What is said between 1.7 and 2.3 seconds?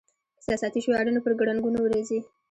ورځي.